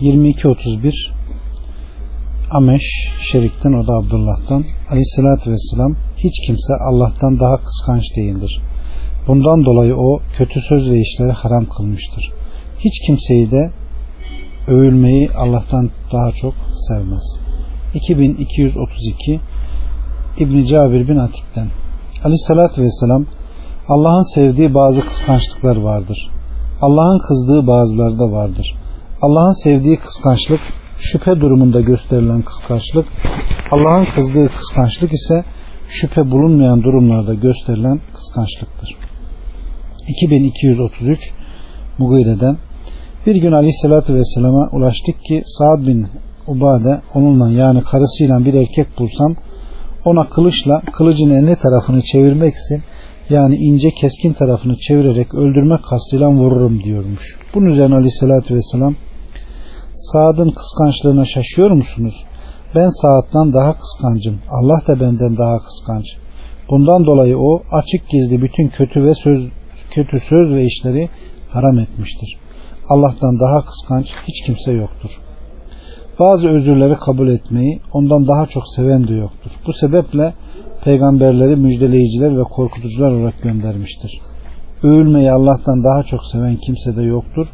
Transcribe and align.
22.31 0.00 0.92
Ameş 2.50 2.82
Şerik'ten 3.32 3.72
o 3.72 3.86
da 3.86 3.92
Abdullah'tan 3.92 4.64
Aleyhisselatü 4.90 5.50
Vesselam 5.50 5.96
hiç 6.16 6.46
kimse 6.46 6.74
Allah'tan 6.88 7.40
daha 7.40 7.56
kıskanç 7.56 8.02
değildir. 8.16 8.60
Bundan 9.28 9.64
dolayı 9.64 9.96
o 9.96 10.20
kötü 10.36 10.60
söz 10.60 10.90
ve 10.90 11.00
işleri 11.00 11.32
haram 11.32 11.66
kılmıştır. 11.66 12.32
Hiç 12.78 13.06
kimseyi 13.06 13.50
de 13.50 13.70
övülmeyi 14.68 15.30
Allah'tan 15.36 15.90
daha 16.12 16.32
çok 16.32 16.54
sevmez. 16.88 17.38
2232 17.94 19.40
İbn 20.38 20.64
Cabir 20.64 21.08
bin 21.08 21.16
Atik'ten 21.16 21.68
Aleyhisselatü 22.24 22.82
Vesselam 22.82 23.26
Allah'ın 23.88 24.34
sevdiği 24.34 24.74
bazı 24.74 25.00
kıskançlıklar 25.00 25.76
vardır. 25.76 26.30
Allah'ın 26.80 27.18
kızdığı 27.28 27.66
bazıları 27.66 28.18
da 28.18 28.32
vardır. 28.32 28.74
Allah'ın 29.26 29.62
sevdiği 29.64 29.96
kıskançlık 29.96 30.60
şüphe 30.98 31.30
durumunda 31.30 31.80
gösterilen 31.80 32.42
kıskançlık, 32.42 33.06
Allah'ın 33.70 34.04
kızdığı 34.04 34.48
kıskançlık 34.48 35.12
ise 35.12 35.44
şüphe 35.88 36.30
bulunmayan 36.30 36.82
durumlarda 36.82 37.34
gösterilen 37.34 38.00
kıskançlıktır. 38.14 38.96
2233 40.08 41.30
Mugire'den 41.98 42.56
bir 43.26 43.36
gün 43.36 43.52
Aleyhisselatü 43.52 44.14
Vesselam'a 44.14 44.68
ulaştık 44.72 45.24
ki 45.28 45.42
Sa'd 45.46 45.86
bin 45.86 46.06
Ubade 46.46 47.00
onunla 47.14 47.50
yani 47.50 47.82
karısıyla 47.82 48.44
bir 48.44 48.54
erkek 48.54 48.98
bulsam 48.98 49.36
ona 50.04 50.28
kılıçla 50.28 50.82
kılıcın 50.92 51.30
enli 51.30 51.56
tarafını 51.56 52.02
çevirmek 52.02 52.54
için 52.54 52.82
yani 53.30 53.56
ince 53.56 53.90
keskin 53.90 54.32
tarafını 54.32 54.76
çevirerek 54.76 55.34
öldürmek 55.34 55.84
kastıyla 55.84 56.30
vururum 56.30 56.82
diyormuş. 56.82 57.38
Bunun 57.54 57.66
üzerine 57.66 57.94
Aleyhisselatü 57.94 58.54
Vesselam 58.54 58.94
Saad'ın 59.96 60.50
kıskançlığına 60.50 61.24
şaşıyor 61.24 61.70
musunuz? 61.70 62.24
Ben 62.74 62.88
Saad'dan 62.88 63.52
daha 63.52 63.78
kıskancım. 63.78 64.38
Allah 64.50 64.86
da 64.86 65.00
benden 65.00 65.36
daha 65.38 65.58
kıskanç. 65.58 66.04
Bundan 66.70 67.06
dolayı 67.06 67.38
o 67.38 67.62
açık 67.72 68.08
gizli 68.08 68.42
bütün 68.42 68.68
kötü 68.68 69.04
ve 69.04 69.14
söz 69.14 69.48
kötü 69.90 70.20
söz 70.20 70.50
ve 70.50 70.64
işleri 70.64 71.08
haram 71.50 71.78
etmiştir. 71.78 72.38
Allah'tan 72.88 73.40
daha 73.40 73.64
kıskanç 73.64 74.06
hiç 74.28 74.46
kimse 74.46 74.72
yoktur. 74.72 75.10
Bazı 76.20 76.48
özürleri 76.48 76.96
kabul 76.96 77.28
etmeyi 77.28 77.80
ondan 77.92 78.26
daha 78.28 78.46
çok 78.46 78.62
seven 78.76 79.08
de 79.08 79.14
yoktur. 79.14 79.50
Bu 79.66 79.72
sebeple 79.72 80.34
peygamberleri 80.84 81.56
müjdeleyiciler 81.56 82.38
ve 82.38 82.42
korkutucular 82.42 83.12
olarak 83.12 83.42
göndermiştir. 83.42 84.20
Övülmeyi 84.82 85.30
Allah'tan 85.30 85.84
daha 85.84 86.02
çok 86.02 86.20
seven 86.32 86.56
kimse 86.56 86.96
de 86.96 87.02
yoktur. 87.02 87.46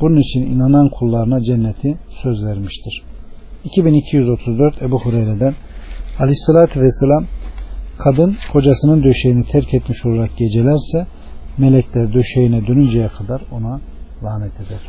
Bunun 0.00 0.16
için 0.16 0.42
inanan 0.42 0.88
kullarına 0.88 1.42
cenneti 1.42 1.98
söz 2.22 2.44
vermiştir. 2.44 3.02
2234 3.64 4.82
Ebu 4.82 4.98
Hureyre'den 5.00 5.54
Aleyhisselatü 6.18 6.80
Vesselam 6.80 7.24
kadın 7.98 8.36
kocasının 8.52 9.04
döşeğini 9.04 9.44
terk 9.46 9.74
etmiş 9.74 10.06
olarak 10.06 10.36
gecelerse 10.36 11.06
melekler 11.58 12.14
döşeğine 12.14 12.66
dönünceye 12.66 13.08
kadar 13.08 13.42
ona 13.52 13.80
lanet 14.24 14.54
eder. 14.54 14.80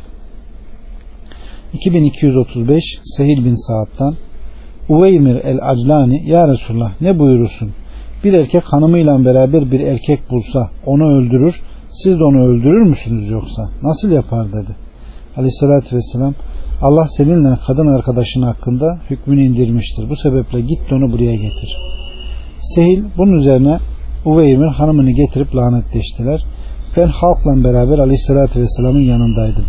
2235 1.72 2.84
Sehil 3.16 3.44
bin 3.44 3.54
Sa'd'dan 3.54 4.16
Uveymir 4.88 5.36
el-Aclani 5.36 6.30
Ya 6.30 6.48
Resulullah 6.48 7.00
ne 7.00 7.18
buyurursun? 7.18 7.72
Bir 8.24 8.32
erkek 8.32 8.62
hanımıyla 8.64 9.24
beraber 9.24 9.70
bir 9.70 9.80
erkek 9.80 10.30
bulsa 10.30 10.70
onu 10.86 11.04
öldürür 11.08 11.62
siz 11.92 12.18
de 12.18 12.24
onu 12.24 12.44
öldürür 12.44 12.82
müsünüz 12.82 13.30
yoksa? 13.30 13.70
Nasıl 13.82 14.10
yapar 14.10 14.52
dedi. 14.52 14.76
Aleyhissalatü 15.36 15.96
vesselam 15.96 16.34
Allah 16.82 17.06
seninle 17.16 17.58
kadın 17.66 17.86
arkadaşın 17.86 18.42
hakkında 18.42 18.98
hükmünü 19.10 19.42
indirmiştir. 19.42 20.10
Bu 20.10 20.16
sebeple 20.16 20.60
git 20.60 20.92
onu 20.92 21.12
buraya 21.12 21.34
getir. 21.34 21.76
Sehil 22.62 23.04
bunun 23.18 23.32
üzerine 23.32 23.78
Uveymir 24.24 24.68
hanımını 24.68 25.10
getirip 25.10 25.56
lanetleştiler. 25.56 26.44
Ben 26.96 27.08
halkla 27.08 27.64
beraber 27.64 27.98
Aleyhisselatü 27.98 28.60
Vesselam'ın 28.60 29.00
yanındaydım. 29.00 29.64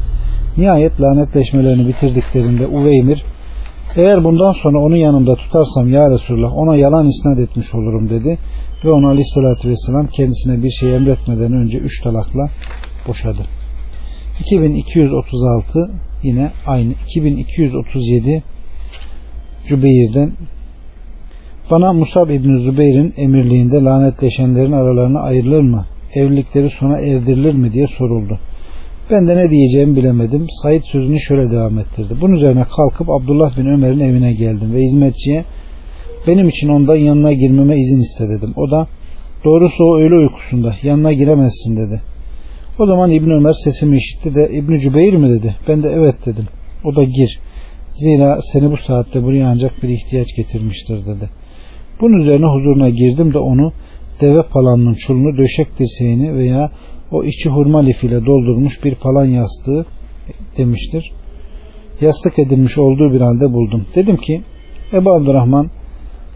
Nihayet 0.58 1.02
lanetleşmelerini 1.02 1.88
bitirdiklerinde 1.88 2.68
Uveymir 2.68 3.24
eğer 3.96 4.24
bundan 4.24 4.52
sonra 4.52 4.80
onu 4.80 4.98
yanımda 4.98 5.36
tutarsam 5.36 5.90
ya 5.90 6.12
Resulullah 6.12 6.58
ona 6.58 6.76
yalan 6.76 7.08
isnat 7.08 7.40
etmiş 7.40 7.74
olurum 7.74 8.10
dedi 8.10 8.38
ve 8.86 8.92
ona 8.92 9.08
Aleyhisselatü 9.08 9.70
Vesselam 9.70 10.08
kendisine 10.08 10.64
bir 10.64 10.72
şey 10.80 10.96
emretmeden 10.96 11.54
önce 11.54 11.78
üç 11.78 12.04
talakla 12.04 12.50
boşadı. 13.08 13.63
2236 14.40 15.92
yine 16.24 16.52
aynı 16.66 16.94
2237 16.94 18.44
Cübeyr'den 19.68 20.32
bana 21.72 21.94
Musab 21.94 22.30
İbni 22.30 22.58
Zübeyir'in 22.58 23.14
emirliğinde 23.18 23.84
lanetleşenlerin 23.84 24.72
aralarına 24.72 25.20
ayrılır 25.20 25.62
mı? 25.62 25.86
Evlilikleri 26.14 26.70
sona 26.70 27.00
erdirilir 27.00 27.54
mi 27.54 27.74
diye 27.74 27.88
soruldu. 27.88 28.40
Ben 29.12 29.28
de 29.28 29.38
ne 29.38 29.50
diyeceğimi 29.50 29.96
bilemedim. 29.96 30.46
Said 30.64 30.82
sözünü 30.84 31.20
şöyle 31.20 31.52
devam 31.52 31.80
ettirdi. 31.80 32.14
Bunun 32.22 32.36
üzerine 32.36 32.64
kalkıp 32.64 33.10
Abdullah 33.10 33.58
bin 33.58 33.66
Ömer'in 33.66 34.00
evine 34.00 34.34
geldim 34.34 34.74
ve 34.74 34.82
hizmetçiye 34.82 35.46
benim 36.28 36.50
için 36.50 36.68
ondan 36.68 36.96
yanına 36.96 37.34
girmeme 37.34 37.78
izin 37.78 38.00
iste 38.00 38.30
dedim. 38.30 38.54
O 38.56 38.72
da 38.72 38.88
doğrusu 39.46 39.84
o 39.84 39.98
öyle 39.98 40.16
uykusunda 40.16 40.76
yanına 40.84 41.14
giremezsin 41.14 41.78
dedi. 41.78 42.02
O 42.80 42.86
zaman 42.86 43.12
İbn 43.12 43.30
Ömer 43.30 43.54
sesimi 43.64 43.98
işitti 43.98 44.36
de 44.36 44.50
İbn 44.54 44.80
Cübeyr 44.80 45.14
mi 45.14 45.30
dedi. 45.30 45.56
Ben 45.68 45.84
de 45.84 45.90
evet 45.90 46.16
dedim. 46.26 46.48
O 46.84 46.96
da 46.96 47.04
gir. 47.04 47.40
Zira 47.94 48.40
seni 48.54 48.72
bu 48.72 48.78
saatte 48.78 49.24
buraya 49.24 49.50
ancak 49.50 49.84
bir 49.84 49.90
ihtiyaç 49.90 50.28
getirmiştir 50.38 51.06
dedi. 51.06 51.30
Bunun 52.02 52.20
üzerine 52.20 52.46
huzuruna 52.46 52.90
girdim 52.90 53.34
de 53.34 53.38
onu 53.38 53.74
deve 54.22 54.44
palanının 54.44 54.94
çulunu 54.94 55.38
döşek 55.38 55.80
dirseğini 55.80 56.36
veya 56.36 56.72
o 57.12 57.24
içi 57.24 57.50
hurma 57.50 57.80
lifiyle 57.80 58.26
doldurmuş 58.26 58.84
bir 58.84 58.96
palan 58.96 59.26
yastığı 59.26 59.86
demiştir. 60.58 61.12
Yastık 62.02 62.40
edilmiş 62.40 62.78
olduğu 62.78 63.14
bir 63.14 63.22
halde 63.22 63.54
buldum. 63.54 63.86
Dedim 63.96 64.18
ki 64.18 64.42
Ebu 64.94 65.12
Abdurrahman 65.12 65.70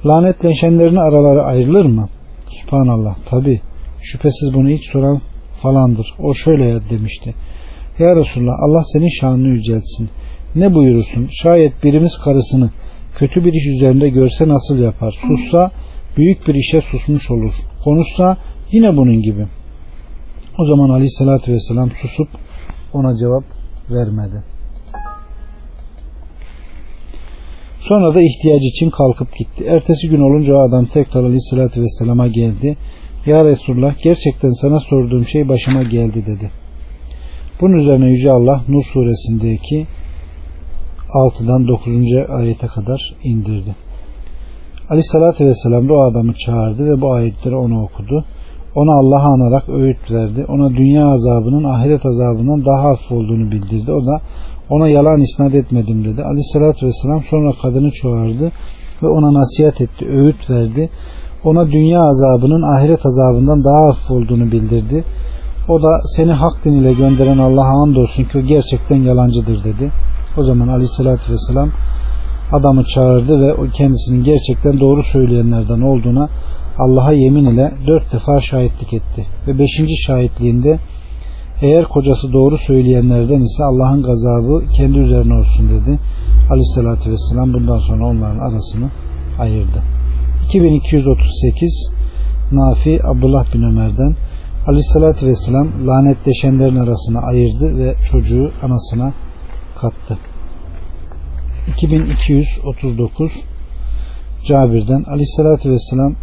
lanetleşenlerin 0.05 0.95
araları 0.95 1.43
ayrılır 1.43 1.85
mı? 1.85 2.09
Subhanallah 2.49 3.15
tabi 3.29 3.61
şüphesiz 4.01 4.53
bunu 4.53 4.71
ilk 4.71 4.85
soran 4.85 5.21
falandır. 5.61 6.07
O 6.19 6.33
şöyle 6.33 6.89
demişti. 6.89 7.35
Ya 7.99 8.15
Resulullah 8.15 8.55
Allah 8.67 8.83
senin 8.93 9.19
şanını 9.21 9.47
yüceltsin. 9.47 10.09
Ne 10.55 10.73
buyurursun? 10.73 11.27
Şayet 11.31 11.83
birimiz 11.83 12.17
karısını 12.23 12.69
kötü 13.15 13.45
bir 13.45 13.53
iş 13.53 13.65
üzerinde 13.75 14.09
görse 14.09 14.47
nasıl 14.47 14.77
yapar? 14.79 15.15
Sussa 15.27 15.71
büyük 16.17 16.47
bir 16.47 16.55
işe 16.55 16.81
susmuş 16.81 17.31
olur. 17.31 17.53
Konuşsa 17.83 18.37
yine 18.71 18.97
bunun 18.97 19.21
gibi. 19.21 19.47
O 20.57 20.65
zaman 20.65 20.89
aleyhissalatü 20.89 21.51
vesselam 21.51 21.91
susup 21.91 22.27
ona 22.93 23.17
cevap 23.17 23.43
vermedi. 23.89 24.43
Sonra 27.79 28.15
da 28.15 28.21
ihtiyacı 28.21 28.65
için 28.65 28.89
kalkıp 28.89 29.35
gitti. 29.35 29.63
Ertesi 29.67 30.09
gün 30.09 30.21
olunca 30.21 30.55
o 30.55 30.59
adam 30.59 30.85
tekrar 30.85 31.23
aleyhissalatü 31.23 31.81
vesselama 31.81 32.27
geldi. 32.27 32.77
Ya 33.27 33.45
Resulullah 33.45 33.93
gerçekten 34.03 34.51
sana 34.51 34.79
sorduğum 34.79 35.25
şey 35.25 35.49
başıma 35.49 35.83
geldi 35.83 36.25
dedi. 36.25 36.51
Bunun 37.61 37.73
üzerine 37.73 38.09
Yüce 38.09 38.31
Allah 38.31 38.61
Nur 38.67 38.83
suresindeki 38.93 39.87
6'dan 41.09 41.67
9. 41.67 41.87
ayete 42.29 42.67
kadar 42.67 43.15
indirdi. 43.23 43.75
Aleyhissalatü 44.89 45.45
vesselam 45.45 45.89
bu 45.89 46.01
adamı 46.01 46.33
çağırdı 46.33 46.85
ve 46.85 47.01
bu 47.01 47.13
ayetleri 47.13 47.55
ona 47.55 47.83
okudu. 47.83 48.25
Ona 48.75 48.91
Allah'a 48.99 49.33
anarak 49.33 49.69
öğüt 49.69 50.11
verdi. 50.11 50.45
Ona 50.47 50.69
dünya 50.69 51.07
azabının 51.07 51.63
ahiret 51.63 52.05
azabından 52.05 52.65
daha 52.65 52.83
hafif 52.83 53.11
olduğunu 53.11 53.51
bildirdi. 53.51 53.91
O 53.91 54.05
da 54.05 54.21
ona 54.69 54.87
yalan 54.87 55.21
isnat 55.21 55.55
etmedim 55.55 56.05
dedi. 56.05 56.23
Aleyhissalatü 56.23 56.85
vesselam 56.85 57.23
sonra 57.23 57.51
kadını 57.61 57.91
çağırdı 57.91 58.51
ve 59.03 59.07
ona 59.07 59.33
nasihat 59.33 59.81
etti, 59.81 60.05
öğüt 60.09 60.49
verdi 60.49 60.89
ona 61.49 61.71
dünya 61.71 62.01
azabının 62.01 62.61
ahiret 62.77 63.05
azabından 63.05 63.63
daha 63.63 63.87
hafif 63.87 64.11
olduğunu 64.11 64.51
bildirdi. 64.51 65.03
O 65.69 65.83
da 65.83 66.01
seni 66.15 66.31
hak 66.31 66.65
din 66.65 66.73
ile 66.73 66.93
gönderen 66.93 67.37
Allah'a 67.37 67.83
andolsun 67.83 68.23
ki 68.23 68.37
o 68.37 68.41
gerçekten 68.41 69.01
yalancıdır 69.01 69.63
dedi. 69.63 69.91
O 70.37 70.43
zaman 70.43 70.67
aleyhissalatü 70.67 71.33
vesselam 71.33 71.69
adamı 72.51 72.83
çağırdı 72.83 73.41
ve 73.41 73.53
o 73.53 73.67
kendisinin 73.67 74.23
gerçekten 74.23 74.79
doğru 74.79 75.03
söyleyenlerden 75.03 75.81
olduğuna 75.81 76.29
Allah'a 76.79 77.11
yemin 77.11 77.45
ile 77.45 77.73
dört 77.87 78.13
defa 78.13 78.41
şahitlik 78.41 78.93
etti. 78.93 79.25
Ve 79.47 79.59
beşinci 79.59 79.97
şahitliğinde 80.07 80.79
eğer 81.61 81.85
kocası 81.85 82.33
doğru 82.33 82.57
söyleyenlerden 82.57 83.41
ise 83.41 83.63
Allah'ın 83.63 84.03
gazabı 84.03 84.63
kendi 84.77 84.97
üzerine 84.97 85.33
olsun 85.33 85.69
dedi. 85.69 85.99
Aleyhissalatü 86.51 87.11
vesselam 87.11 87.53
bundan 87.53 87.77
sonra 87.77 88.07
onların 88.07 88.39
arasını 88.39 88.89
ayırdı. 89.39 89.96
2238 90.47 91.89
Nafi 92.51 92.99
Abdullah 93.03 93.53
bin 93.53 93.63
Ömer'den 93.63 94.15
Aleyhisselatü 94.67 95.27
Vesselam 95.27 95.87
lanetleşenlerin 95.87 96.75
arasına 96.75 97.19
ayırdı 97.19 97.77
ve 97.77 97.95
çocuğu 98.11 98.51
anasına 98.63 99.13
kattı. 99.81 100.17
2239 101.67 103.31
Cabir'den 104.47 105.03
Aleyhisselatü 105.03 105.71
Vesselam 105.71 106.15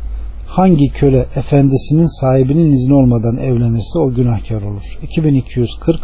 hangi 0.46 0.88
köle 0.88 1.26
efendisinin 1.36 2.20
sahibinin 2.20 2.72
izni 2.72 2.94
olmadan 2.94 3.36
evlenirse 3.36 3.98
o 3.98 4.14
günahkar 4.14 4.62
olur. 4.62 4.98
2240 5.02 6.00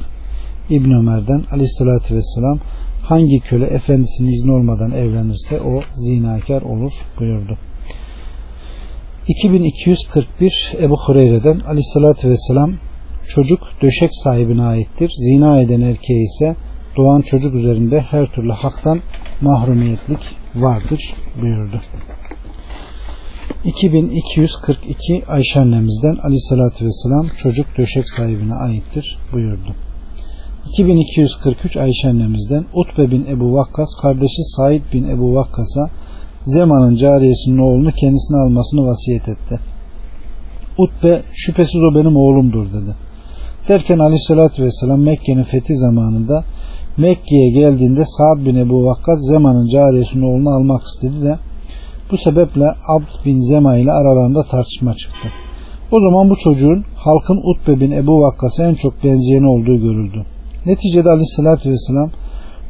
İbn 0.70 0.90
Ömer'den 0.90 1.44
Aleyhisselatü 1.52 2.14
Vesselam 2.14 2.60
hangi 3.02 3.40
köle 3.40 3.66
efendisinin 3.66 4.32
izni 4.32 4.52
olmadan 4.52 4.90
evlenirse 4.90 5.60
o 5.60 5.80
zinakar 5.94 6.62
olur 6.62 6.92
buyurdu. 7.18 7.58
2241 9.30 10.72
Ebu 10.80 10.96
Hureyre'den 10.96 11.60
Aleyhisselatü 11.60 12.28
Vesselam 12.28 12.74
çocuk 13.28 13.60
döşek 13.82 14.10
sahibine 14.24 14.62
aittir. 14.62 15.10
Zina 15.16 15.60
eden 15.60 15.80
erkeğe 15.80 16.22
ise 16.22 16.56
doğan 16.96 17.20
çocuk 17.20 17.54
üzerinde 17.54 18.00
her 18.00 18.26
türlü 18.26 18.52
haktan 18.52 19.00
mahrumiyetlik 19.40 20.18
vardır 20.54 21.14
buyurdu. 21.42 21.80
2242 23.64 25.22
Ayşe 25.28 25.60
annemizden 25.60 26.16
Aleyhisselatü 26.16 26.84
Vesselam 26.84 27.26
çocuk 27.36 27.66
döşek 27.78 28.04
sahibine 28.08 28.54
aittir 28.54 29.18
buyurdu. 29.32 29.74
2243 30.68 31.76
Ayşe 31.76 32.08
annemizden 32.08 32.64
Utbe 32.74 33.10
bin 33.10 33.26
Ebu 33.26 33.54
Vakkas 33.54 33.88
kardeşi 34.02 34.42
Said 34.56 34.82
bin 34.92 35.04
Ebu 35.04 35.34
Vakkas'a 35.34 35.90
Zeman'ın 36.44 36.94
cariyesinin 36.94 37.58
oğlunu 37.58 37.92
kendisine 37.92 38.36
almasını 38.36 38.86
vasiyet 38.86 39.28
etti. 39.28 39.60
Utbe 40.78 41.22
şüphesiz 41.34 41.82
o 41.82 41.94
benim 41.94 42.16
oğlumdur 42.16 42.66
dedi. 42.66 42.96
Derken 43.68 43.98
aleyhissalatü 43.98 44.62
vesselam 44.62 45.00
Mekke'nin 45.00 45.42
fethi 45.42 45.76
zamanında 45.76 46.44
Mekke'ye 46.96 47.50
geldiğinde 47.50 48.04
Sa'd 48.06 48.46
bin 48.46 48.56
Ebu 48.56 48.86
Vakkas 48.86 49.18
Zeman'ın 49.28 49.66
cariyesinin 49.66 50.22
oğlunu 50.22 50.50
almak 50.50 50.82
istedi 50.86 51.24
de 51.24 51.38
bu 52.10 52.16
sebeple 52.16 52.74
Abd 52.88 53.24
bin 53.24 53.40
Zema 53.40 53.76
ile 53.76 53.92
aralarında 53.92 54.42
tartışma 54.42 54.94
çıktı. 54.94 55.28
O 55.92 56.00
zaman 56.00 56.30
bu 56.30 56.36
çocuğun 56.36 56.84
halkın 56.96 57.40
Utbe 57.50 57.80
bin 57.80 57.90
Ebu 57.90 58.20
Vakkas'a 58.20 58.64
en 58.64 58.74
çok 58.74 59.04
benzeyeni 59.04 59.46
olduğu 59.46 59.76
görüldü. 59.76 60.24
Neticede 60.66 61.10
aleyhissalatü 61.10 61.70
vesselam 61.70 62.10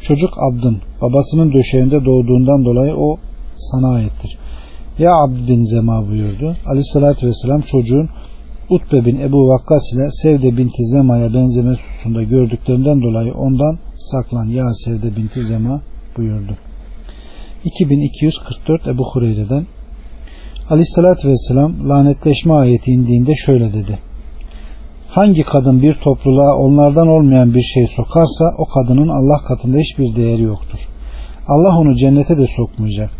çocuk 0.01 0.31
Abd'ın 0.51 0.79
babasının 1.03 1.53
döşeğinde 1.53 2.05
doğduğundan 2.05 2.65
dolayı 2.65 2.95
o 2.97 3.17
sana 3.61 3.95
aittir. 3.95 4.39
Ya 4.99 5.15
Abd 5.15 5.49
bin 5.49 5.65
Zema 5.65 6.09
buyurdu. 6.09 6.57
Aleyhissalatü 6.67 7.27
vesselam 7.27 7.61
çocuğun 7.61 8.09
Utbe 8.71 9.05
bin 9.05 9.21
Ebu 9.21 9.49
Vakkas 9.49 9.83
ile 9.95 10.11
Sevde 10.11 10.57
binti 10.57 10.85
Zema'ya 10.85 11.35
benzeme 11.35 11.71
hususunda 11.71 12.23
gördüklerinden 12.23 13.03
dolayı 13.03 13.35
ondan 13.35 13.79
saklan 14.11 14.45
ya 14.45 14.75
Sevde 14.85 15.17
binti 15.17 15.47
Zema 15.47 15.81
buyurdu. 16.17 16.57
2244 17.65 18.87
Ebu 18.87 19.05
Hureyre'den 19.12 19.67
Aleyhissalatü 20.71 21.29
Vesselam 21.29 21.89
lanetleşme 21.89 22.53
ayeti 22.53 22.91
indiğinde 22.91 23.35
şöyle 23.35 23.73
dedi. 23.73 23.99
Hangi 25.09 25.43
kadın 25.43 25.83
bir 25.83 25.95
topluluğa 25.95 26.57
onlardan 26.57 27.09
olmayan 27.09 27.55
bir 27.55 27.62
şey 27.62 27.87
sokarsa 27.97 28.45
o 28.59 28.65
kadının 28.65 29.09
Allah 29.09 29.45
katında 29.49 29.79
hiçbir 29.79 30.17
değeri 30.17 30.43
yoktur. 30.43 30.89
Allah 31.49 31.79
onu 31.79 31.95
cennete 31.95 32.39
de 32.39 32.47
sokmayacak. 32.57 33.11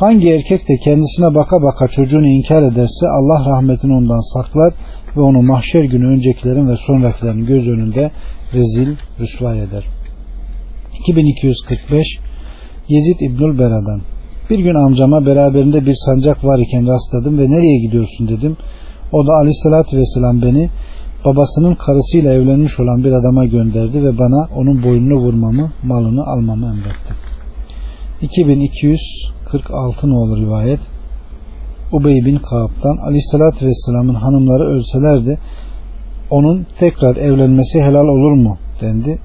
Hangi 0.00 0.28
erkek 0.28 0.68
de 0.68 0.76
kendisine 0.84 1.34
baka 1.34 1.62
baka 1.62 1.88
çocuğunu 1.88 2.26
inkar 2.26 2.62
ederse 2.62 3.06
Allah 3.18 3.50
rahmetini 3.50 3.94
ondan 3.94 4.34
saklar 4.34 4.74
ve 5.16 5.20
onu 5.20 5.42
mahşer 5.42 5.84
günü 5.84 6.06
öncekilerin 6.06 6.68
ve 6.68 6.76
sonrakilerin 6.86 7.46
göz 7.46 7.68
önünde 7.68 8.10
rezil 8.54 8.96
rüsva 9.20 9.54
eder. 9.54 9.84
2245 11.00 12.06
Yezid 12.88 13.20
İbnül 13.20 13.58
Bera'dan 13.58 14.00
Bir 14.50 14.58
gün 14.58 14.74
amcama 14.74 15.26
beraberinde 15.26 15.86
bir 15.86 15.94
sancak 16.06 16.44
var 16.44 16.58
iken 16.58 16.86
rastladım 16.86 17.38
ve 17.38 17.50
nereye 17.50 17.78
gidiyorsun 17.86 18.28
dedim. 18.28 18.56
O 19.12 19.26
da 19.26 19.32
aleyhissalatü 19.32 19.96
vesselam 19.96 20.42
beni 20.42 20.70
babasının 21.24 21.74
karısıyla 21.74 22.32
evlenmiş 22.32 22.80
olan 22.80 23.04
bir 23.04 23.12
adama 23.12 23.44
gönderdi 23.44 24.02
ve 24.04 24.18
bana 24.18 24.48
onun 24.56 24.82
boynunu 24.82 25.16
vurmamı, 25.16 25.72
malını 25.82 26.26
almamı 26.26 26.66
emretti. 26.66 27.14
2246 29.48 30.06
olur 30.06 30.38
rivayet. 30.38 30.80
Ubey 31.92 32.24
bin 32.24 32.38
Kaab'dan 32.38 32.96
Aleyhisselatü 32.96 33.66
Vesselam'ın 33.66 34.14
hanımları 34.14 34.64
ölselerdi 34.64 35.38
onun 36.30 36.66
tekrar 36.78 37.16
evlenmesi 37.16 37.82
helal 37.82 38.04
olur 38.04 38.32
mu 38.32 38.58
dendi. 38.80 39.18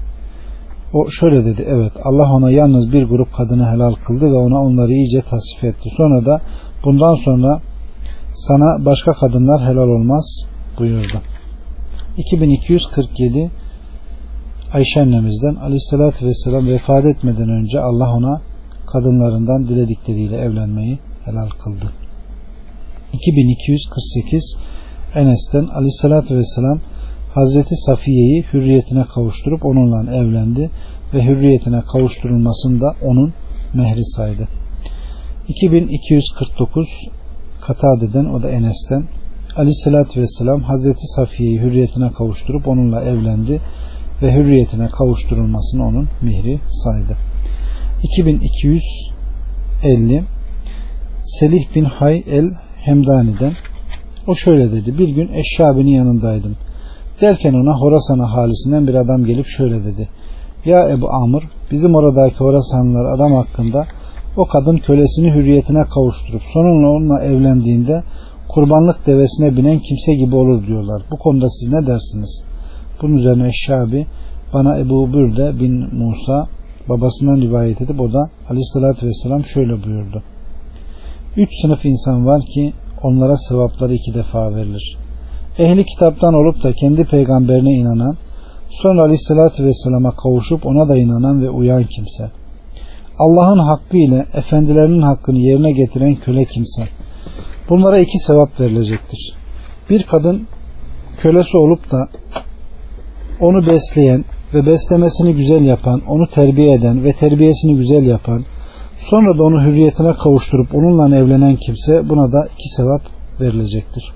O 0.92 1.10
şöyle 1.10 1.44
dedi 1.44 1.64
evet 1.68 1.92
Allah 2.04 2.32
ona 2.32 2.50
yalnız 2.50 2.92
bir 2.92 3.04
grup 3.04 3.34
kadını 3.34 3.70
helal 3.70 3.94
kıldı 3.94 4.32
ve 4.32 4.36
ona 4.36 4.60
onları 4.60 4.92
iyice 4.92 5.22
tasvip 5.22 5.64
etti. 5.64 5.88
Sonra 5.96 6.26
da 6.26 6.40
bundan 6.84 7.14
sonra 7.14 7.60
sana 8.34 8.84
başka 8.84 9.12
kadınlar 9.12 9.62
helal 9.62 9.88
olmaz 9.88 10.24
buyurdu. 10.78 11.22
2247 12.16 13.50
Ayşe 14.72 15.00
annemizden 15.00 15.54
Aleyhisselatü 15.54 16.26
Vesselam 16.26 16.66
vefat 16.66 17.04
etmeden 17.04 17.48
önce 17.48 17.80
Allah 17.80 18.10
ona 18.16 18.40
kadınlarından 18.94 19.68
diledikleriyle 19.68 20.36
evlenmeyi 20.36 20.98
helal 21.24 21.50
kıldı. 21.64 21.92
2248 23.12 24.56
Enes'ten 25.14 25.66
Aleyhisselatü 25.66 26.36
Vesselam 26.36 26.80
Hazreti 27.34 27.76
Safiye'yi 27.86 28.44
hürriyetine 28.52 29.04
kavuşturup 29.14 29.64
onunla 29.64 30.14
evlendi 30.16 30.70
ve 31.14 31.24
hürriyetine 31.24 31.80
kavuşturulmasını 31.92 32.80
da 32.80 32.94
onun 33.02 33.32
mehri 33.74 34.04
saydı. 34.04 34.48
2249 35.48 36.86
Katade'den 37.66 38.24
o 38.24 38.42
da 38.42 38.50
Enes'ten 38.50 39.08
Aleyhisselatü 39.56 40.20
Vesselam 40.20 40.62
Hazreti 40.62 41.06
Safiye'yi 41.16 41.60
hürriyetine 41.60 42.12
kavuşturup 42.12 42.68
onunla 42.68 43.02
evlendi 43.02 43.60
ve 44.22 44.34
hürriyetine 44.34 44.88
kavuşturulmasını 44.88 45.86
onun 45.86 46.08
mihri 46.22 46.60
saydı. 46.84 47.16
2250 48.04 50.24
Selih 51.24 51.74
bin 51.74 51.84
Hay 51.84 52.22
el 52.26 52.50
Hemdani'den 52.76 53.52
o 54.26 54.34
şöyle 54.34 54.72
dedi. 54.72 54.98
Bir 54.98 55.08
gün 55.08 55.30
Eşşabi'nin 55.32 55.90
yanındaydım. 55.90 56.56
Derken 57.20 57.52
ona 57.52 57.80
Horasan 57.80 58.18
ahalisinden 58.18 58.86
bir 58.86 58.94
adam 58.94 59.24
gelip 59.24 59.46
şöyle 59.46 59.84
dedi. 59.84 60.08
Ya 60.64 60.88
Ebu 60.88 61.10
Amr 61.10 61.42
bizim 61.70 61.94
oradaki 61.94 62.36
Horasanlılar 62.36 63.14
adam 63.14 63.32
hakkında 63.32 63.86
o 64.36 64.46
kadın 64.46 64.76
kölesini 64.76 65.34
hürriyetine 65.34 65.84
kavuşturup 65.94 66.42
sonunda 66.52 66.88
onunla 66.88 67.24
evlendiğinde 67.24 68.02
kurbanlık 68.48 69.06
devesine 69.06 69.56
binen 69.56 69.78
kimse 69.78 70.14
gibi 70.14 70.36
olur 70.36 70.66
diyorlar. 70.66 71.02
Bu 71.10 71.16
konuda 71.16 71.50
siz 71.50 71.72
ne 71.72 71.86
dersiniz? 71.86 72.42
Bunun 73.02 73.16
üzerine 73.16 73.48
Eşşabi 73.48 74.06
bana 74.52 74.78
Ebu 74.78 75.12
Bürde 75.12 75.60
bin 75.60 75.94
Musa 75.94 76.48
babasından 76.88 77.40
rivayet 77.40 77.82
edip 77.82 78.00
o 78.00 78.12
da 78.12 78.30
aleyhissalatü 78.50 79.06
vesselam 79.06 79.44
şöyle 79.44 79.82
buyurdu. 79.82 80.22
Üç 81.36 81.50
sınıf 81.62 81.84
insan 81.84 82.26
var 82.26 82.40
ki 82.54 82.72
onlara 83.02 83.36
sevapları 83.36 83.94
iki 83.94 84.14
defa 84.14 84.54
verilir. 84.54 84.96
Ehli 85.58 85.84
kitaptan 85.84 86.34
olup 86.34 86.62
da 86.62 86.72
kendi 86.72 87.04
peygamberine 87.04 87.72
inanan, 87.72 88.16
sonra 88.70 89.02
aleyhissalatü 89.02 89.64
vesselama 89.64 90.10
kavuşup 90.16 90.66
ona 90.66 90.88
da 90.88 90.96
inanan 90.96 91.42
ve 91.42 91.50
uyan 91.50 91.84
kimse. 91.84 92.30
Allah'ın 93.18 93.58
hakkı 93.58 93.96
ile 93.96 94.26
efendilerinin 94.34 95.02
hakkını 95.02 95.38
yerine 95.38 95.72
getiren 95.72 96.14
köle 96.14 96.44
kimse. 96.44 96.82
Bunlara 97.68 97.98
iki 97.98 98.18
sevap 98.18 98.60
verilecektir. 98.60 99.34
Bir 99.90 100.02
kadın 100.02 100.46
kölesi 101.18 101.56
olup 101.56 101.90
da 101.90 102.08
onu 103.40 103.66
besleyen 103.66 104.24
ve 104.54 104.66
beslemesini 104.66 105.34
güzel 105.34 105.64
yapan, 105.64 106.02
onu 106.08 106.26
terbiye 106.26 106.74
eden 106.74 107.04
ve 107.04 107.12
terbiyesini 107.12 107.76
güzel 107.76 108.06
yapan, 108.06 108.44
sonra 109.10 109.38
da 109.38 109.42
onu 109.42 109.62
hürriyetine 109.62 110.12
kavuşturup 110.12 110.74
onunla 110.74 111.16
evlenen 111.16 111.56
kimse 111.56 112.08
buna 112.08 112.32
da 112.32 112.46
iki 112.46 112.68
sevap 112.76 113.02
verilecektir. 113.40 114.12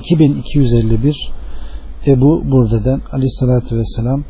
2251 0.00 1.32
Ebu 2.06 2.42
Burde'den 2.50 3.00
aleyhissalatü 3.12 3.76
vesselam 3.76 4.24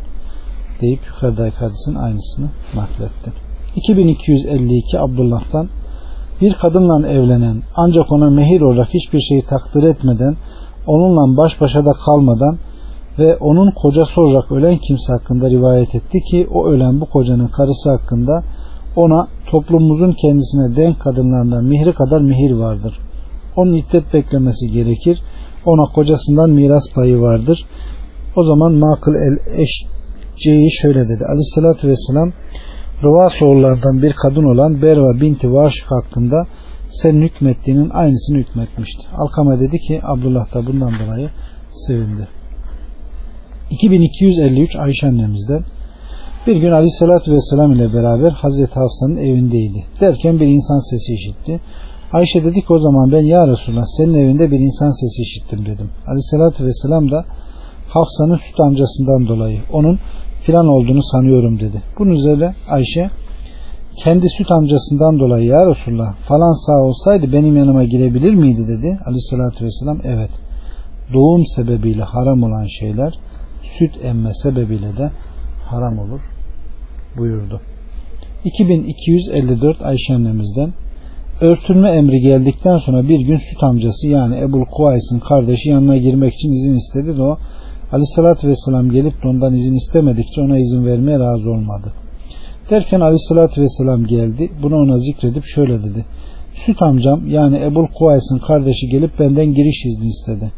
deyip 0.80 1.00
yukarıdaki 1.06 1.56
hadisin 1.56 1.94
aynısını 1.94 2.48
nakletti. 2.74 3.32
2252 3.76 4.98
Abdullah'tan 4.98 5.68
bir 6.40 6.54
kadınla 6.54 7.08
evlenen 7.08 7.62
ancak 7.76 8.12
ona 8.12 8.30
mehir 8.30 8.60
olarak 8.60 8.88
hiçbir 8.88 9.20
şeyi 9.20 9.42
takdir 9.42 9.82
etmeden 9.82 10.36
onunla 10.86 11.36
baş 11.36 11.60
başa 11.60 11.84
da 11.84 11.92
kalmadan 11.92 12.58
ve 13.18 13.36
onun 13.36 13.70
kocası 13.70 14.20
olarak 14.20 14.52
ölen 14.52 14.78
kimse 14.78 15.12
hakkında 15.12 15.50
rivayet 15.50 15.94
etti 15.94 16.18
ki 16.30 16.48
o 16.52 16.66
ölen 16.66 17.00
bu 17.00 17.06
kocanın 17.06 17.48
karısı 17.48 17.90
hakkında 17.90 18.42
ona 18.96 19.28
toplumumuzun 19.50 20.12
kendisine 20.22 20.76
denk 20.76 21.00
kadınlarından 21.00 21.64
mihri 21.64 21.92
kadar 21.92 22.20
mihir 22.20 22.52
vardır. 22.52 22.98
Onun 23.56 23.72
iddet 23.72 24.14
beklemesi 24.14 24.70
gerekir. 24.70 25.22
Ona 25.66 25.92
kocasından 25.92 26.50
miras 26.50 26.84
payı 26.94 27.20
vardır. 27.20 27.66
O 28.36 28.44
zaman 28.44 28.72
Makıl 28.72 29.14
el 29.14 29.38
Eşce'yi 29.46 30.70
şöyle 30.82 31.08
dedi. 31.08 31.24
Aleyhissalatü 31.24 31.88
vesselam 31.88 32.32
Ruvas 33.02 33.42
oğullarından 33.42 34.02
bir 34.02 34.12
kadın 34.12 34.44
olan 34.44 34.82
Berva 34.82 35.20
binti 35.20 35.52
Vaşık 35.52 35.86
hakkında 35.90 36.46
senin 36.90 37.22
hükmettiğinin 37.22 37.90
aynısını 37.90 38.38
hükmetmişti. 38.38 39.02
Alkame 39.16 39.60
dedi 39.60 39.78
ki 39.78 40.00
Abdullah 40.02 40.54
da 40.54 40.66
bundan 40.66 40.92
dolayı 41.06 41.30
sevindi. 41.86 42.28
2253 43.70 44.76
Ayşe 44.76 45.06
annemizden 45.06 45.64
bir 46.46 46.56
gün 46.56 46.72
Aleyhisselatü 46.72 47.32
Vesselam 47.32 47.72
ile 47.72 47.92
beraber 47.92 48.30
Hazreti 48.30 48.74
Hafsa'nın 48.74 49.16
evindeydi. 49.16 49.84
Derken 50.00 50.40
bir 50.40 50.46
insan 50.46 50.90
sesi 50.90 51.14
işitti. 51.14 51.60
Ayşe 52.12 52.44
dedi 52.44 52.60
ki 52.60 52.72
o 52.72 52.78
zaman 52.78 53.12
ben 53.12 53.24
ya 53.24 53.48
Resulullah 53.48 53.84
senin 53.96 54.14
evinde 54.14 54.50
bir 54.50 54.58
insan 54.58 54.90
sesi 54.90 55.22
işittim 55.22 55.66
dedim. 55.66 55.90
Aleyhisselatü 56.06 56.64
Vesselam 56.64 57.10
da 57.10 57.24
Hafsa'nın 57.88 58.36
süt 58.36 58.60
amcasından 58.60 59.28
dolayı 59.28 59.60
onun 59.72 59.98
filan 60.42 60.66
olduğunu 60.66 61.02
sanıyorum 61.02 61.60
dedi. 61.60 61.82
Bunun 61.98 62.10
üzerine 62.10 62.54
Ayşe 62.70 63.10
kendi 64.04 64.28
süt 64.28 64.50
amcasından 64.50 65.18
dolayı 65.18 65.46
ya 65.46 65.66
Resulullah 65.66 66.14
falan 66.28 66.66
sağ 66.66 66.82
olsaydı 66.82 67.32
benim 67.32 67.56
yanıma 67.56 67.84
girebilir 67.84 68.34
miydi 68.34 68.68
dedi. 68.68 68.98
Aleyhissalatü 69.06 69.64
vesselam 69.64 70.00
evet. 70.04 70.30
Doğum 71.12 71.46
sebebiyle 71.46 72.02
haram 72.02 72.42
olan 72.42 72.66
şeyler 72.80 73.14
süt 73.78 74.04
emme 74.04 74.34
sebebiyle 74.34 74.96
de 74.96 75.10
haram 75.64 75.98
olur 75.98 76.20
buyurdu. 77.18 77.60
2254 78.44 79.82
Ayşe 79.82 80.14
annemizden 80.14 80.72
örtülme 81.40 81.90
emri 81.90 82.20
geldikten 82.20 82.78
sonra 82.78 83.08
bir 83.08 83.20
gün 83.20 83.36
süt 83.36 83.62
amcası 83.62 84.06
yani 84.06 84.40
Ebul 84.40 84.64
Kuvays'ın 84.64 85.18
kardeşi 85.18 85.68
yanına 85.68 85.96
girmek 85.96 86.34
için 86.34 86.52
izin 86.52 86.74
istedi 86.74 87.16
de 87.16 87.22
o 87.22 87.38
Aleyhissalatü 87.92 88.48
vesselam 88.48 88.90
gelip 88.90 89.22
de 89.22 89.28
ondan 89.28 89.54
izin 89.54 89.74
istemedikçe 89.74 90.40
ona 90.40 90.58
izin 90.58 90.86
vermeye 90.86 91.18
razı 91.18 91.50
olmadı. 91.50 91.92
Derken 92.70 93.00
aleyhissalatü 93.00 93.62
vesselam 93.62 94.06
geldi. 94.06 94.50
Bunu 94.62 94.76
ona 94.76 94.98
zikredip 94.98 95.44
şöyle 95.44 95.82
dedi. 95.82 96.04
Süt 96.66 96.82
amcam 96.82 97.28
yani 97.28 97.64
Ebul 97.64 97.86
Kuvays'ın 97.98 98.38
kardeşi 98.38 98.88
gelip 98.88 99.18
benden 99.18 99.54
giriş 99.54 99.84
izni 99.86 100.06
istedi. 100.06 100.52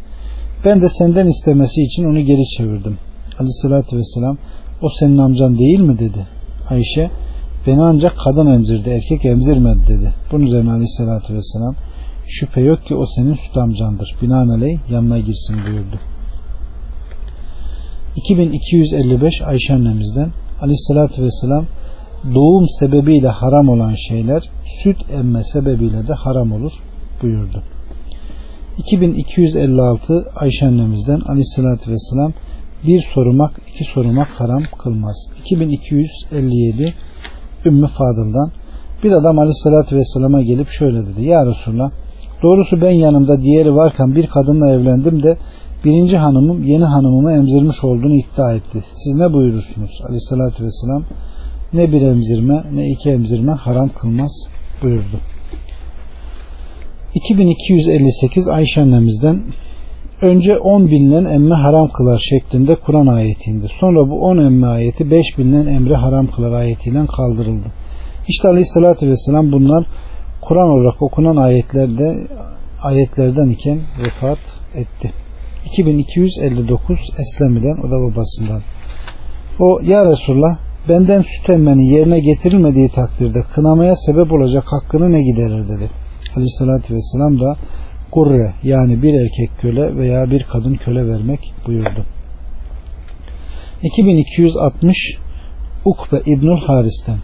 Ben 0.65 0.81
de 0.81 0.89
senden 0.89 1.27
istemesi 1.27 1.83
için 1.83 2.05
onu 2.05 2.21
geri 2.21 2.45
çevirdim. 2.57 2.99
Aleyhissalatü 3.39 3.97
vesselam 3.97 4.39
o 4.83 4.89
senin 5.01 5.19
amcan 5.19 5.59
değil 5.59 5.81
mi 5.81 5.99
dedi. 5.99 6.27
Ayşe 6.69 7.11
beni 7.67 7.83
ancak 7.83 8.19
kadın 8.25 8.47
emzirdi 8.47 8.91
erkek 8.91 9.25
emzirmedi 9.25 9.87
dedi. 9.89 10.15
Bunun 10.33 10.47
üzerine 10.47 10.71
aleyhissalatü 10.71 11.35
vesselam 11.35 11.75
şüphe 12.27 12.61
yok 12.61 12.87
ki 12.87 12.95
o 12.95 13.07
senin 13.07 13.35
süt 13.35 13.57
amcandır. 13.57 14.17
Binaenaleyh 14.23 14.79
yanına 14.91 15.19
girsin 15.19 15.57
buyurdu. 15.67 15.99
2255 18.17 19.43
Ayşe 19.43 19.75
annemizden 19.75 20.31
aleyhissalatü 20.61 21.23
vesselam 21.23 21.67
doğum 22.35 22.67
sebebiyle 22.81 23.29
haram 23.29 23.69
olan 23.69 23.95
şeyler 24.09 24.43
süt 24.83 24.97
emme 25.13 25.45
sebebiyle 25.45 26.09
de 26.09 26.13
haram 26.15 26.53
olur 26.53 26.73
buyurdu. 27.23 27.63
2256 28.79 30.25
Ayşe 30.37 30.67
annemizden 30.67 31.21
aleyhissalatü 31.21 31.91
vesselam 31.91 32.33
bir 32.87 33.03
sorumak 33.15 33.61
iki 33.75 33.85
sorumak 33.85 34.29
haram 34.29 34.63
kılmaz. 34.79 35.17
2257 35.41 36.95
Ümmü 37.65 37.87
Fadıl'dan 37.87 38.51
bir 39.05 39.13
adam 39.13 39.39
aleyhissalatü 39.39 39.97
vesselama 39.97 40.43
gelip 40.43 40.69
şöyle 40.69 41.07
dedi. 41.07 41.25
Ya 41.25 41.47
Resulallah 41.47 41.91
doğrusu 42.43 42.81
ben 42.81 42.91
yanımda 42.91 43.43
diğeri 43.43 43.75
varken 43.75 44.15
bir 44.15 44.27
kadınla 44.27 44.71
evlendim 44.71 45.23
de 45.23 45.37
birinci 45.85 46.17
hanımım 46.17 46.63
yeni 46.63 46.85
hanımımı 46.85 47.33
emzirmiş 47.33 47.85
olduğunu 47.85 48.15
iddia 48.15 48.55
etti. 48.55 48.85
Siz 48.95 49.15
ne 49.15 49.33
buyurursunuz? 49.33 49.91
Aleyhissalatü 50.09 50.65
vesselam 50.65 51.05
ne 51.73 51.93
bir 51.93 52.03
emzirme 52.03 52.65
ne 52.73 52.91
iki 52.91 53.11
emzirme 53.11 53.53
haram 53.53 53.89
kılmaz 53.89 54.33
buyurdu. 54.83 55.21
2258 57.15 58.49
Ayşe 58.49 58.81
annemizden 58.81 59.43
önce 60.23 60.59
10 60.59 60.87
bilinen 60.87 61.25
emme 61.25 61.55
haram 61.55 61.89
kılar 61.89 62.23
şeklinde 62.31 62.75
Kur'an 62.75 63.07
ayeti 63.07 63.51
indi. 63.51 63.67
Sonra 63.81 64.11
bu 64.11 64.21
10 64.21 64.39
emme 64.39 64.67
ayeti 64.67 65.11
5 65.11 65.39
bilinen 65.39 65.67
emre 65.67 65.95
haram 65.95 66.27
kılar 66.27 66.53
ayetiyle 66.53 67.07
kaldırıldı. 67.07 67.67
İşte 68.29 68.49
Aleyhisselatü 68.49 69.09
Vesselam 69.09 69.53
bunlar 69.53 69.87
Kur'an 70.41 70.69
olarak 70.69 71.03
okunan 71.03 71.37
ayetlerde 71.37 72.27
ayetlerden 72.83 73.49
iken 73.49 73.81
vefat 74.05 74.39
etti. 74.75 75.13
2259 75.65 76.99
Eslemi'den 77.19 77.77
o 77.77 77.91
da 77.91 78.01
babasından. 78.01 78.63
O 79.59 79.81
ya 79.83 80.13
Resulullah 80.13 80.59
benden 80.89 81.23
süt 81.23 81.51
emmenin 81.51 81.91
yerine 81.97 82.21
getirilmediği 82.21 82.89
takdirde 82.89 83.43
kınamaya 83.55 83.97
sebep 83.97 84.33
olacak 84.33 84.65
hakkını 84.67 85.13
ne 85.13 85.23
giderir 85.23 85.69
dedi. 85.69 85.91
Aleyhissalatü 86.37 86.95
vesselam 86.95 87.41
da 87.41 87.57
kurre 88.11 88.55
yani 88.63 89.03
bir 89.03 89.15
erkek 89.15 89.51
köle 89.61 89.97
veya 89.97 90.31
bir 90.31 90.43
kadın 90.43 90.75
köle 90.75 91.09
vermek 91.09 91.41
buyurdu. 91.67 92.07
2260 93.83 94.97
Ukbe 95.85 96.23
İbnül 96.27 96.61
Haris'ten 96.61 97.19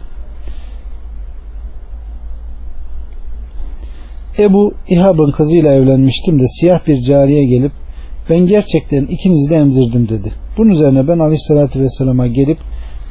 Ebu 4.39 4.73
İhab'ın 4.89 5.31
kızıyla 5.31 5.73
evlenmiştim 5.73 6.39
de 6.39 6.45
siyah 6.59 6.87
bir 6.87 7.01
cariye 7.01 7.45
gelip 7.45 7.71
ben 8.29 8.39
gerçekten 8.39 9.05
ikinizi 9.05 9.49
de 9.49 9.55
emzirdim 9.55 10.09
dedi. 10.09 10.31
Bunun 10.57 10.69
üzerine 10.69 11.07
ben 11.07 11.19
aleyhissalatü 11.19 11.79
vesselama 11.79 12.27
gelip 12.27 12.57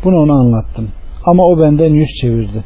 bunu 0.05 0.17
ona 0.17 0.33
anlattım. 0.33 0.89
Ama 1.27 1.45
o 1.45 1.61
benden 1.61 1.95
yüz 1.95 2.09
çevirdi. 2.21 2.65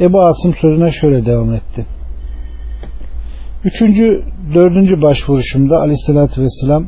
Ebu 0.00 0.20
Asım 0.20 0.54
sözüne 0.54 0.90
şöyle 0.90 1.26
devam 1.26 1.54
etti. 1.54 1.86
Üçüncü, 3.68 4.22
dördüncü 4.54 5.02
başvuruşumda 5.02 5.78
aleyhissalatü 5.78 6.42
vesselam 6.42 6.84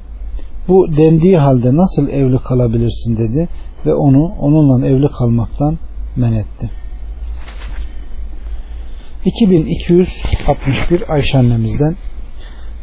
bu 0.69 0.97
dendiği 0.97 1.39
halde 1.39 1.77
nasıl 1.77 2.09
evli 2.09 2.39
kalabilirsin 2.39 3.17
dedi 3.17 3.49
ve 3.87 3.95
onu 3.95 4.33
onunla 4.41 4.87
evli 4.87 5.09
kalmaktan 5.09 5.79
men 6.17 6.33
etti. 6.33 6.71
2261 9.25 11.15
Ayşe 11.15 11.39
annemizden 11.39 11.97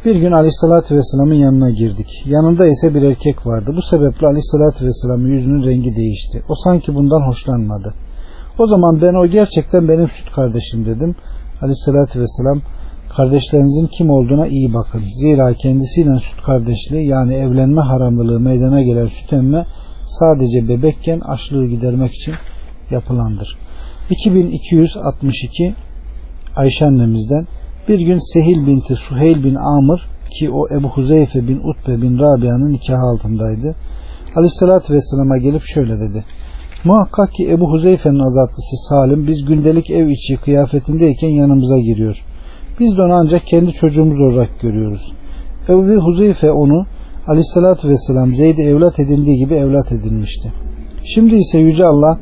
bir 0.05 0.15
gün 0.15 0.31
Aleyhisselatü 0.31 0.95
Vesselam'ın 0.95 1.33
yanına 1.33 1.69
girdik. 1.69 2.07
Yanında 2.25 2.67
ise 2.67 2.95
bir 2.95 3.01
erkek 3.01 3.47
vardı. 3.47 3.73
Bu 3.77 3.81
sebeple 3.81 4.27
Aleyhisselatü 4.27 4.85
Vesselam'ın 4.85 5.29
yüzünün 5.29 5.65
rengi 5.65 5.95
değişti. 5.95 6.43
O 6.49 6.53
sanki 6.63 6.95
bundan 6.95 7.27
hoşlanmadı. 7.27 7.93
O 8.59 8.67
zaman 8.67 9.01
ben 9.01 9.13
o 9.13 9.27
gerçekten 9.27 9.87
benim 9.87 10.07
süt 10.07 10.31
kardeşim 10.35 10.85
dedim. 10.85 11.15
Aleyhisselatü 11.61 12.19
Vesselam 12.19 12.61
kardeşlerinizin 13.17 13.87
kim 13.97 14.09
olduğuna 14.09 14.47
iyi 14.47 14.73
bakın. 14.73 15.03
Zira 15.19 15.53
kendisiyle 15.53 16.15
süt 16.15 16.43
kardeşliği 16.45 17.07
yani 17.07 17.33
evlenme 17.33 17.81
haramlılığı 17.81 18.39
meydana 18.39 18.81
gelen 18.81 19.07
süt 19.07 19.33
emme 19.33 19.65
sadece 20.07 20.67
bebekken 20.67 21.19
açlığı 21.19 21.65
gidermek 21.65 22.11
için 22.15 22.33
yapılandır. 22.91 23.57
2262 24.09 25.73
Ayşe 26.55 26.85
annemizden 26.85 27.47
bir 27.87 27.99
gün 27.99 28.33
Sehil 28.33 28.67
binti 28.67 28.95
Suheyl 28.95 29.43
bin 29.43 29.55
Amr 29.55 29.99
ki 30.39 30.49
o 30.51 30.67
Ebu 30.69 30.87
Huzeyfe 30.87 31.47
bin 31.47 31.57
Utbe 31.57 32.01
bin 32.01 32.19
Rabia'nın 32.19 32.73
nikahı 32.73 33.01
altındaydı. 33.01 33.75
Aleyhissalatü 34.35 34.93
Vesselam'a 34.93 35.37
gelip 35.37 35.61
şöyle 35.65 35.99
dedi. 35.99 36.25
Muhakkak 36.83 37.33
ki 37.33 37.49
Ebu 37.51 37.71
Huzeyfe'nin 37.71 38.19
azatlısı 38.19 38.75
Salim 38.89 39.27
biz 39.27 39.45
gündelik 39.45 39.89
ev 39.89 40.07
içi 40.07 40.37
kıyafetindeyken 40.37 41.29
yanımıza 41.29 41.77
giriyor. 41.77 42.23
Biz 42.79 42.97
de 42.97 43.01
onu 43.01 43.13
ancak 43.13 43.47
kendi 43.47 43.71
çocuğumuz 43.73 44.19
olarak 44.19 44.59
görüyoruz. 44.59 45.13
Ebu 45.69 46.05
Huzeyfe 46.05 46.51
onu 46.51 46.85
Aleyhissalatü 47.27 47.89
Vesselam 47.89 48.35
Zeyd'i 48.35 48.61
evlat 48.61 48.99
edindiği 48.99 49.37
gibi 49.37 49.53
evlat 49.53 49.91
edinmişti. 49.91 50.53
Şimdi 51.15 51.35
ise 51.35 51.57
Yüce 51.57 51.85
Allah 51.85 52.19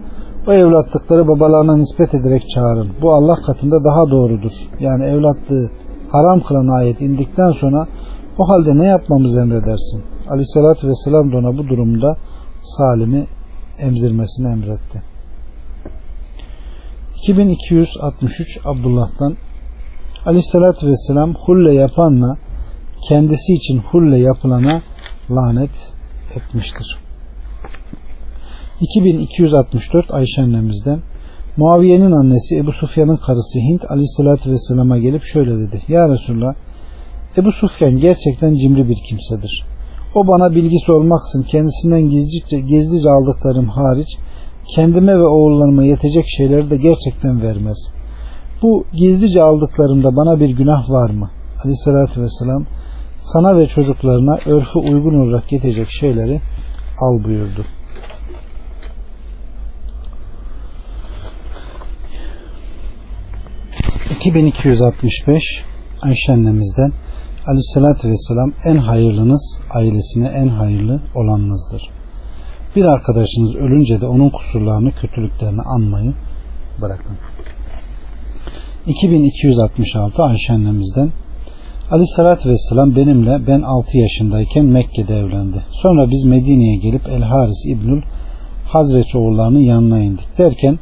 o 0.48 0.54
evlatlıkları 0.54 1.28
babalarına 1.28 1.78
nispet 1.78 2.14
ederek 2.14 2.44
çağırın. 2.56 2.92
Bu 3.02 3.14
Allah 3.14 3.36
katında 3.36 3.84
daha 3.84 4.12
doğrudur. 4.12 4.52
Yani 4.80 5.04
evlatlığı 5.04 5.70
haram 6.12 6.42
kılan 6.42 6.68
ayet 6.68 7.02
indikten 7.02 7.52
sonra 7.52 7.88
o 8.38 8.50
halde 8.50 8.78
ne 8.78 8.86
yapmamızı 8.86 9.40
emredersin? 9.40 10.04
Aleyhissalatü 10.30 10.88
vesselam 10.88 11.32
da 11.32 11.38
ona 11.38 11.58
bu 11.58 11.68
durumda 11.68 12.18
Salim'i 12.64 13.28
emzirmesini 13.80 14.48
emretti. 14.48 15.04
2263 17.16 18.60
Abdullah'tan 18.66 19.36
Aleyhissalatü 20.26 20.88
vesselam 20.88 21.34
hulle 21.34 21.74
yapanla 21.74 22.38
kendisi 23.10 23.54
için 23.54 23.78
hulle 23.78 24.18
yapılana 24.18 24.82
lanet 25.32 25.94
etmiştir. 26.36 26.98
2264 28.82 30.12
Ayşe 30.12 30.42
annemizden 30.42 31.00
Muaviye'nin 31.58 32.12
annesi 32.12 32.58
Ebu 32.58 32.72
Sufyan'ın 32.72 33.16
karısı 33.16 33.60
Hint 33.60 33.92
aleyhissalatü 33.92 34.52
vesselama 34.52 34.98
gelip 34.98 35.24
şöyle 35.24 35.60
dedi. 35.60 35.82
Ya 35.88 36.10
Resulullah 36.10 36.54
Ebu 37.38 37.52
Sufyan 37.52 37.98
gerçekten 38.00 38.56
cimri 38.56 38.90
bir 38.90 38.98
kimsedir. 39.10 39.66
O 40.16 40.28
bana 40.28 40.56
bilgisi 40.56 40.92
olmaksın 40.92 41.44
kendisinden 41.44 42.10
gizlice, 42.10 42.60
gizlice 42.60 43.10
aldıklarım 43.10 43.70
hariç 43.70 44.08
kendime 44.76 45.18
ve 45.20 45.28
oğullarıma 45.28 45.84
yetecek 45.84 46.26
şeyleri 46.38 46.70
de 46.70 46.78
gerçekten 46.78 47.42
vermez. 47.42 47.78
Bu 48.66 48.86
gizlice 48.94 49.42
aldıklarımda 49.42 50.16
bana 50.16 50.40
bir 50.40 50.50
günah 50.50 50.90
var 50.90 51.10
mı? 51.10 51.30
Aleyhissalatü 51.64 52.22
vesselam 52.22 52.66
sana 53.20 53.58
ve 53.58 53.68
çocuklarına 53.68 54.38
örfü 54.46 54.80
uygun 54.80 55.14
olarak 55.14 55.52
yetecek 55.52 55.88
şeyleri 55.90 56.42
al 57.00 57.24
buyurdu. 57.24 57.66
...2265... 64.10 65.42
Ayşe 66.02 66.34
annemizden... 66.34 66.92
...aleyhissalatü 67.48 68.10
vesselam... 68.10 68.54
...en 68.66 68.78
hayırlınız... 68.78 69.58
...ailesine 69.74 70.28
en 70.28 70.48
hayırlı 70.48 71.02
olanınızdır. 71.16 71.90
Bir 72.76 72.86
arkadaşınız 72.86 73.56
ölünce 73.56 74.02
de... 74.02 74.08
...onun 74.08 74.30
kusurlarını, 74.30 74.92
kötülüklerini 74.92 75.62
anmayı... 75.62 76.14
...bırakın. 76.82 77.18
2266 78.88 80.24
Ayşe 80.24 80.54
annemizden 80.54 81.12
Aleyhissalatü 81.92 82.50
Vesselam 82.50 82.96
benimle 82.96 83.48
ben 83.48 83.62
6 83.62 83.98
yaşındayken 83.98 84.66
Mekke'de 84.66 85.20
evlendi. 85.20 85.64
Sonra 85.82 86.10
biz 86.12 86.24
Medine'ye 86.24 86.76
gelip 86.76 87.08
El 87.10 87.22
Haris 87.22 87.66
İbnül 87.66 88.02
Hazreç 88.68 89.16
oğullarının 89.16 89.60
yanına 89.60 90.00
indik. 90.00 90.38
Derken 90.38 90.80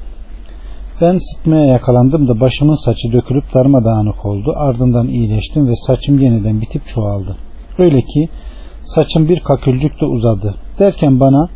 ben 1.01 1.17
sıtmaya 1.17 1.65
yakalandım 1.65 2.27
da 2.27 2.39
başımın 2.39 2.85
saçı 2.85 3.13
dökülüp 3.13 3.53
darmadağınık 3.53 4.25
oldu. 4.25 4.53
Ardından 4.55 5.07
iyileştim 5.07 5.67
ve 5.67 5.73
saçım 5.87 6.19
yeniden 6.19 6.61
bitip 6.61 6.87
çoğaldı. 6.87 7.37
Öyle 7.77 8.01
ki 8.01 8.29
saçım 8.83 9.29
bir 9.29 9.39
kakülcük 9.39 10.01
de 10.01 10.05
uzadı. 10.05 10.55
Derken 10.79 11.19
bana 11.19 11.49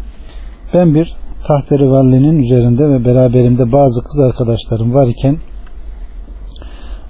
ben 0.74 0.96
bir 0.96 1.14
tahterivallinin 1.48 2.40
üzerinde 2.40 2.90
ve 2.90 3.06
beraberimde 3.06 3.72
bazı 3.72 4.04
kız 4.04 4.20
arkadaşlarım 4.20 4.94
var 4.94 5.08
iken 5.08 5.38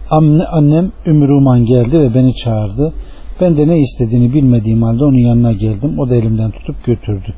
Annem 0.10 0.92
Ümmü 1.06 1.66
geldi 1.66 2.00
ve 2.00 2.14
beni 2.14 2.36
çağırdı. 2.36 2.94
Ben 3.42 3.58
de 3.58 3.68
ne 3.68 3.80
istediğini 3.80 4.34
bilmediğim 4.34 4.84
halde 4.84 5.04
onun 5.04 5.18
yanına 5.18 5.52
geldim. 5.52 6.00
O 6.00 6.10
da 6.10 6.16
elimden 6.16 6.52
tutup 6.52 6.86
götürdü. 6.86 7.34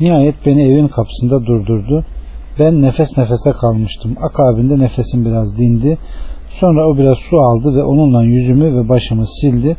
Nihayet 0.00 0.34
beni 0.46 0.62
evin 0.62 0.88
kapısında 0.88 1.46
durdurdu. 1.46 2.04
Ben 2.58 2.82
nefes 2.82 3.18
nefese 3.18 3.52
kalmıştım. 3.52 4.16
Akabinde 4.30 4.78
nefesim 4.78 5.24
biraz 5.24 5.58
dindi. 5.58 5.98
Sonra 6.50 6.88
o 6.88 6.98
biraz 6.98 7.18
su 7.18 7.38
aldı 7.38 7.76
ve 7.76 7.82
onunla 7.82 8.22
yüzümü 8.22 8.74
ve 8.74 8.88
başımı 8.88 9.24
sildi. 9.40 9.76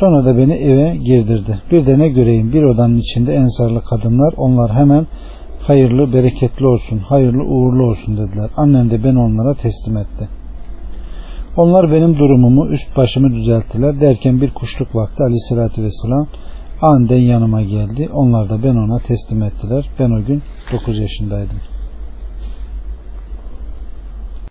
Sonra 0.00 0.24
da 0.24 0.38
beni 0.38 0.52
eve 0.52 0.96
girdirdi. 0.96 1.58
Bir 1.70 1.86
de 1.86 1.98
ne 1.98 2.08
göreyim 2.08 2.52
bir 2.52 2.62
odanın 2.62 2.96
içinde 2.96 3.34
ensarlı 3.34 3.82
kadınlar 3.82 4.34
onlar 4.36 4.72
hemen 4.72 5.06
hayırlı 5.60 6.12
bereketli 6.12 6.66
olsun, 6.66 6.98
hayırlı 6.98 7.42
uğurlu 7.44 7.84
olsun 7.84 8.16
dediler. 8.16 8.50
Annem 8.56 8.90
de 8.90 9.04
beni 9.04 9.18
onlara 9.18 9.54
teslim 9.54 9.96
etti. 9.96 10.28
Onlar 11.56 11.92
benim 11.92 12.18
durumumu, 12.18 12.68
üst 12.68 12.96
başımı 12.96 13.34
düzelttiler. 13.34 14.00
Derken 14.00 14.40
bir 14.40 14.54
kuşluk 14.54 14.94
vakti 14.94 15.22
aleyhissalatü 15.22 15.82
vesselam 15.82 16.26
aniden 16.80 17.18
yanıma 17.18 17.62
geldi. 17.62 18.08
Onlar 18.12 18.48
da 18.48 18.62
ben 18.62 18.76
ona 18.76 18.98
teslim 18.98 19.42
ettiler. 19.42 19.90
Ben 19.98 20.10
o 20.10 20.24
gün 20.24 20.42
9 20.72 20.98
yaşındaydım. 20.98 21.56